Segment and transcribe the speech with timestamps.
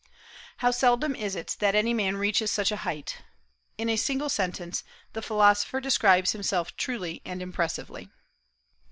[0.57, 3.19] How seldom is it that any man reaches such a height!
[3.77, 8.09] In a single sentence the philosopher describes himself truly and impressively.